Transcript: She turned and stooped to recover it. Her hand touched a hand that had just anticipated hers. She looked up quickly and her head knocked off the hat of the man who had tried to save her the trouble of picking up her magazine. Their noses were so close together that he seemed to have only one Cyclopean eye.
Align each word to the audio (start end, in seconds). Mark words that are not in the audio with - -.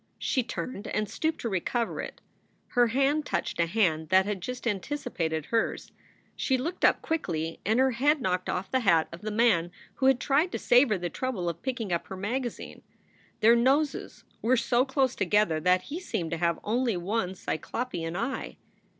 She 0.17 0.41
turned 0.41 0.87
and 0.87 1.07
stooped 1.07 1.41
to 1.41 1.47
recover 1.49 2.01
it. 2.01 2.21
Her 2.69 2.87
hand 2.87 3.23
touched 3.23 3.59
a 3.59 3.67
hand 3.67 4.09
that 4.09 4.25
had 4.25 4.41
just 4.41 4.65
anticipated 4.67 5.45
hers. 5.45 5.91
She 6.35 6.57
looked 6.57 6.83
up 6.83 7.03
quickly 7.03 7.59
and 7.67 7.79
her 7.79 7.91
head 7.91 8.19
knocked 8.19 8.49
off 8.49 8.71
the 8.71 8.79
hat 8.79 9.09
of 9.11 9.21
the 9.21 9.29
man 9.29 9.69
who 9.97 10.07
had 10.07 10.19
tried 10.19 10.51
to 10.53 10.57
save 10.57 10.89
her 10.89 10.97
the 10.97 11.11
trouble 11.11 11.47
of 11.47 11.61
picking 11.61 11.93
up 11.93 12.07
her 12.07 12.17
magazine. 12.17 12.81
Their 13.41 13.55
noses 13.55 14.23
were 14.41 14.57
so 14.57 14.85
close 14.85 15.13
together 15.15 15.59
that 15.59 15.83
he 15.83 15.99
seemed 15.99 16.31
to 16.31 16.37
have 16.37 16.57
only 16.63 16.97
one 16.97 17.35
Cyclopean 17.35 18.15
eye. 18.15 18.57